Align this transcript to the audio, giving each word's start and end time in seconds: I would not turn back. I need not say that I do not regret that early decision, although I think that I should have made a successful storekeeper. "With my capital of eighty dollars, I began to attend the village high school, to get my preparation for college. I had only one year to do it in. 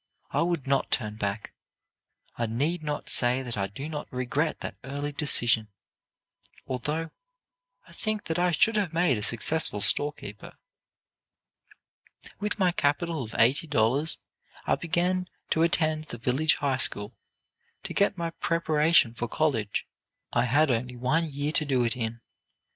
I 0.31 0.41
would 0.41 0.65
not 0.65 0.89
turn 0.89 1.17
back. 1.17 1.53
I 2.35 2.47
need 2.47 2.81
not 2.81 3.07
say 3.07 3.43
that 3.43 3.55
I 3.55 3.67
do 3.67 3.87
not 3.87 4.11
regret 4.11 4.61
that 4.61 4.73
early 4.83 5.11
decision, 5.11 5.67
although 6.65 7.11
I 7.87 7.93
think 7.93 8.23
that 8.25 8.39
I 8.39 8.49
should 8.49 8.77
have 8.77 8.93
made 8.93 9.19
a 9.19 9.21
successful 9.21 9.79
storekeeper. 9.79 10.53
"With 12.39 12.57
my 12.57 12.71
capital 12.71 13.21
of 13.21 13.35
eighty 13.37 13.67
dollars, 13.67 14.17
I 14.65 14.73
began 14.73 15.29
to 15.51 15.61
attend 15.61 16.05
the 16.05 16.17
village 16.17 16.55
high 16.55 16.77
school, 16.77 17.13
to 17.83 17.93
get 17.93 18.17
my 18.17 18.31
preparation 18.31 19.13
for 19.13 19.27
college. 19.27 19.85
I 20.33 20.45
had 20.45 20.71
only 20.71 20.95
one 20.97 21.29
year 21.31 21.51
to 21.51 21.63
do 21.63 21.83
it 21.83 21.95
in. 21.95 22.21